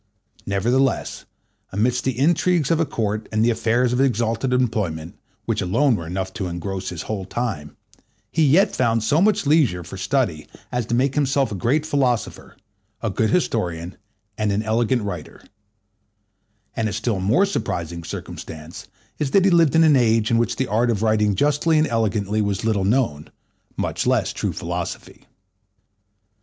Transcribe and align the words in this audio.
Nevertheless, 0.47 1.25
amidst 1.71 2.05
the 2.05 2.17
intrigues 2.17 2.71
of 2.71 2.79
a 2.79 2.87
Court, 2.87 3.29
and 3.31 3.45
the 3.45 3.51
affairs 3.51 3.93
of 3.93 3.99
his 3.99 4.07
exalted 4.07 4.51
employment, 4.51 5.13
which 5.45 5.61
alone 5.61 5.95
were 5.95 6.07
enough 6.07 6.33
to 6.33 6.47
engross 6.47 6.89
his 6.89 7.03
whole 7.03 7.23
time, 7.23 7.77
he 8.31 8.43
yet 8.43 8.75
found 8.75 9.03
so 9.03 9.21
much 9.21 9.45
leisure 9.45 9.83
for 9.83 9.97
study 9.97 10.47
as 10.71 10.87
to 10.87 10.95
make 10.95 11.13
himself 11.13 11.51
a 11.51 11.53
great 11.53 11.85
philosopher, 11.85 12.57
a 13.03 13.11
good 13.11 13.29
historian, 13.29 13.95
and 14.39 14.51
an 14.51 14.63
elegant 14.63 15.03
writer; 15.03 15.43
and 16.75 16.89
a 16.89 16.93
still 16.93 17.19
more 17.19 17.45
surprising 17.45 18.03
circumstance 18.03 18.87
is 19.19 19.29
that 19.29 19.45
he 19.45 19.51
lived 19.51 19.75
in 19.75 19.83
an 19.83 19.95
age 19.95 20.31
in 20.31 20.39
which 20.39 20.55
the 20.55 20.65
art 20.67 20.89
of 20.89 21.03
writing 21.03 21.35
justly 21.35 21.77
and 21.77 21.85
elegantly 21.85 22.41
was 22.41 22.65
little 22.65 22.85
known, 22.85 23.29
much 23.77 24.07
less 24.07 24.33
true 24.33 24.51
philosophy. 24.51 25.27